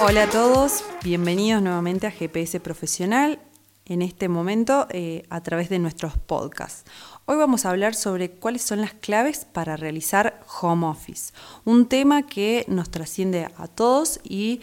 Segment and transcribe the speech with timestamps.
[0.00, 3.38] Hola a todos, bienvenidos nuevamente a GPS Profesional,
[3.84, 6.90] en este momento eh, a través de nuestros podcasts.
[7.26, 11.34] Hoy vamos a hablar sobre cuáles son las claves para realizar home office,
[11.66, 14.60] un tema que nos trasciende a todos y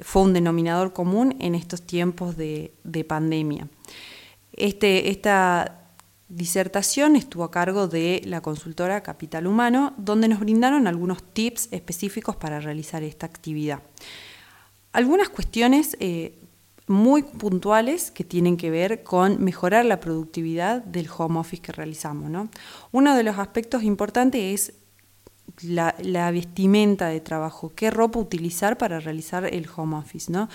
[0.00, 2.72] fue un denominador común en estos tiempos de,
[3.08, 3.68] pandemia.
[4.52, 5.83] Este, esta
[6.28, 12.36] disertación estuvo a cargo de la consultora Capital Humano, donde nos brindaron algunos tips específicos
[12.36, 13.82] para realizar esta actividad.
[14.92, 16.38] Algunas cuestiones eh,
[16.86, 22.30] muy puntuales que tienen que ver con mejorar la productividad del home office que realizamos.
[22.30, 22.48] ¿no?
[22.92, 24.74] Uno de los aspectos importantes es
[25.62, 30.30] la, vestimenta de trabajo, qué ropa utilizar para realizar el home office.
[30.30, 30.48] ¿no?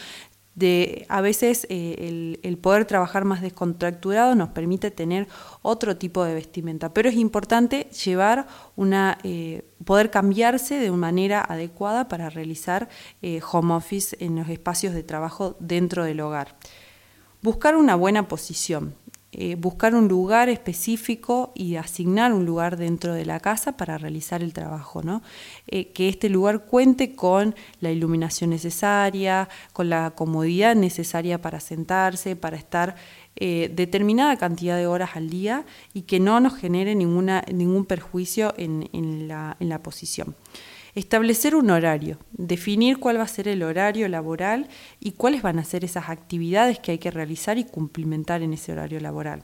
[0.59, 5.29] De, a veces eh, el, poder trabajar más descontracturado nos permite tener
[5.61, 8.45] otro tipo de vestimenta, pero es importante llevar
[8.75, 12.89] una, eh, poder cambiarse de una manera adecuada para realizar
[13.21, 16.57] eh, home office en los espacios de trabajo dentro del hogar.
[17.41, 18.95] Buscar una buena posición.
[19.31, 24.41] Eh, buscar un lugar específico y asignar un lugar dentro de la casa para realizar
[24.41, 25.21] el trabajo, ¿no?
[25.67, 32.35] Eh, que este lugar cuente con la iluminación necesaria, con la comodidad necesaria para sentarse,
[32.35, 32.95] para estar
[33.35, 35.63] eh, determinada cantidad de horas al día
[35.93, 40.35] y que no nos genere ningún perjuicio en la posición.
[40.95, 44.67] Establecer un horario, definir cuál va a ser el horario laboral
[44.99, 48.71] y cuáles van a ser esas actividades que hay que realizar y cumplimentar en ese
[48.71, 49.43] horario laboral.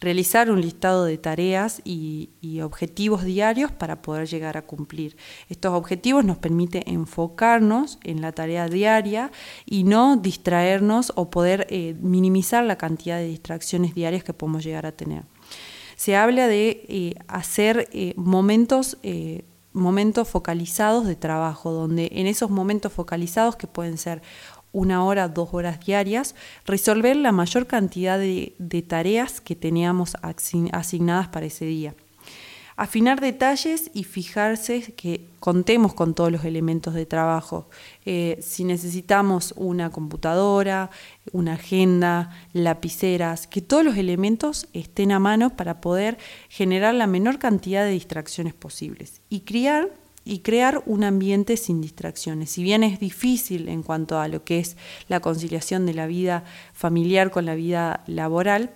[0.00, 5.16] Realizar un listado de tareas y, objetivos diarios para poder llegar a cumplir.
[5.48, 9.30] Estos objetivos nos permiten enfocarnos en la tarea diaria
[9.64, 14.84] y no distraernos o poder eh, minimizar la cantidad de distracciones diarias que podemos llegar
[14.84, 15.22] a tener.
[15.96, 18.98] Se habla de eh, hacer eh, momentos
[19.72, 24.22] momentos focalizados de trabajo, donde en esos momentos focalizados, que pueden ser
[24.72, 31.46] una hora, dos horas diarias, resolver la mayor cantidad de, tareas que teníamos asignadas para
[31.46, 31.94] ese día
[32.80, 37.68] afinar detalles y fijarse que contemos con todos los elementos de trabajo.
[38.06, 40.88] Eh, si necesitamos una computadora,
[41.30, 46.16] una agenda, lapiceras, que todos los elementos estén a mano para poder
[46.48, 49.90] generar la menor cantidad de distracciones posibles y crear
[50.24, 52.50] y crear un ambiente sin distracciones.
[52.50, 56.44] Si bien es difícil en cuanto a lo que es la conciliación de la vida
[56.72, 58.70] familiar con la vida laboral,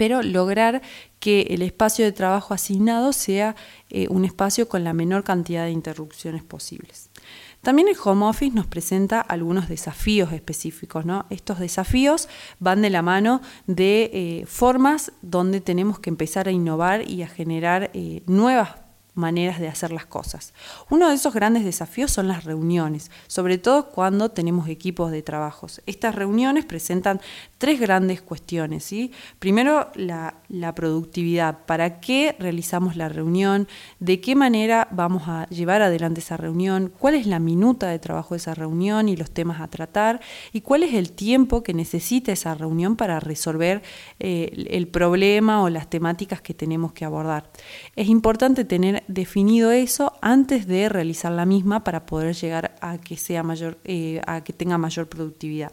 [0.00, 0.80] pero lograr
[1.18, 3.54] que el espacio de trabajo asignado sea
[3.90, 7.10] eh, un espacio con la menor cantidad de interrupciones posibles.
[7.60, 11.04] También el home office nos presenta algunos desafíos específicos.
[11.04, 11.26] ¿no?
[11.28, 12.30] Estos desafíos
[12.60, 17.28] van de la mano de eh, formas donde tenemos que empezar a innovar y a
[17.28, 18.70] generar eh, nuevas
[19.20, 20.52] maneras de hacer las cosas.
[20.88, 25.80] Uno de esos grandes desafíos son las reuniones, sobre todo cuando tenemos equipos de trabajos.
[25.86, 27.20] Estas reuniones presentan
[27.58, 28.90] tres grandes cuestiones.
[29.38, 30.34] Primero, la,
[30.74, 31.66] productividad.
[31.66, 33.68] ¿Para qué realizamos la reunión?
[33.98, 36.92] ¿De qué manera vamos a llevar adelante esa reunión?
[36.98, 40.20] ¿Cuál es la minuta de trabajo de esa reunión y los temas a tratar?
[40.52, 43.82] ¿Y cuál es el tiempo que necesita esa reunión para resolver
[44.18, 47.50] eh, el problema o las temáticas que tenemos que abordar?
[47.94, 53.16] Es importante tener definido eso antes de realizar la misma para poder llegar a que
[53.16, 55.72] sea mayor, eh, a que tenga mayor productividad.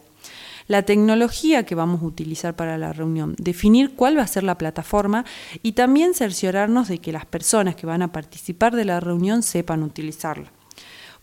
[0.66, 4.58] La tecnología que vamos a utilizar para la reunión, definir cuál va a ser la
[4.58, 5.24] plataforma
[5.62, 9.82] y también cerciorarnos de que las personas que van a participar de la reunión sepan
[9.82, 10.52] utilizarla.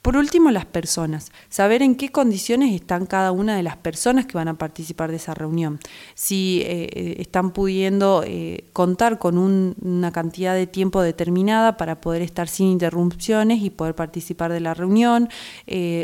[0.05, 1.31] Por último, las personas.
[1.49, 5.15] Saber en qué condiciones están cada una de las personas que van a participar de
[5.15, 5.79] esa reunión.
[6.13, 12.21] Si eh, eh, están pudiendo eh, contar con una cantidad de tiempo determinada para poder
[12.21, 15.27] estar sin interrupciones y poder participar de la reunión.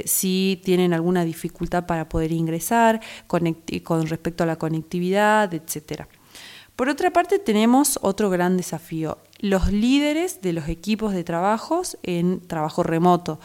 [0.05, 6.07] si tienen alguna dificultad para poder ingresar con respecto a la conectividad, etc.
[6.75, 12.39] Por otra parte, tenemos otro gran desafío, los líderes de los equipos de trabajos en
[12.47, 13.39] trabajo remoto.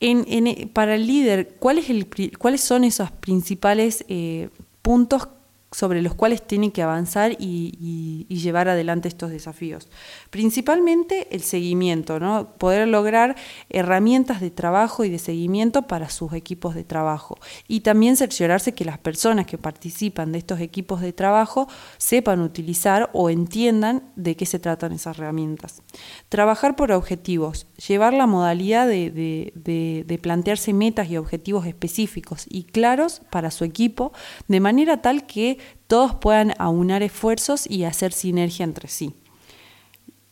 [0.00, 2.08] En, para el líder, ¿cuál es el,
[2.38, 4.50] ¿cuáles son esos principales eh,
[4.82, 5.28] puntos
[5.74, 9.88] sobre los cuales tiene que avanzar y, llevar adelante estos desafíos.
[10.28, 12.50] Principalmente el seguimiento, ¿no?
[12.58, 13.36] poder lograr
[13.70, 17.38] herramientas de trabajo y de seguimiento para sus equipos de trabajo.
[17.68, 23.08] Y también cerciorarse que las personas que participan de estos equipos de trabajo sepan utilizar
[23.14, 25.82] o entiendan de qué se tratan esas herramientas.
[26.28, 33.50] Trabajar por objetivos, llevar la modalidad de plantearse metas y objetivos específicos y claros para
[33.50, 34.12] su equipo,
[34.48, 39.14] de manera tal que todos puedan aunar esfuerzos y hacer sinergia entre sí.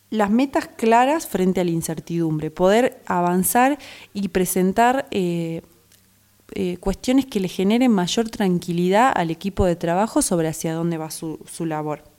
[0.09, 3.79] las metas claras frente a la incertidumbre, poder avanzar
[4.13, 5.63] y presentar eh,
[6.53, 11.09] eh, cuestiones que le generen mayor tranquilidad al equipo de trabajo sobre hacia dónde va
[11.09, 12.12] su, su labor.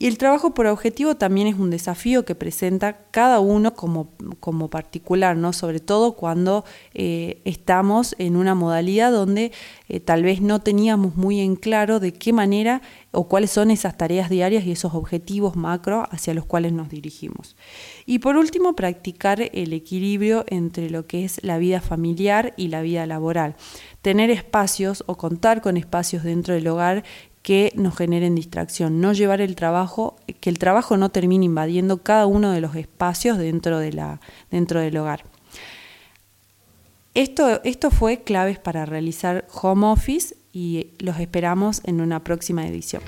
[0.00, 4.70] Y el trabajo por objetivo también es un desafío que presenta cada uno como, como
[4.70, 5.52] particular, ¿no?
[5.52, 6.64] sobre todo cuando
[6.94, 9.50] eh, estamos en una modalidad donde
[9.88, 12.80] eh, tal vez no teníamos muy en claro de qué manera
[13.10, 17.56] o cuáles son esas tareas diarias y esos objetivos macro hacia los cuales nos dirigimos.
[18.06, 22.82] Y por último, practicar el equilibrio entre lo que es la vida familiar y la
[22.82, 23.56] vida laboral.
[24.02, 27.02] Tener espacios o contar con espacios dentro del hogar
[27.48, 32.26] que nos generen distracción, no llevar el trabajo, que el trabajo no termine invadiendo cada
[32.26, 35.24] uno de los espacios dentro, de la, dentro del hogar.
[37.14, 43.02] Esto, esto fue claves para realizar home office y los esperamos en una próxima edición.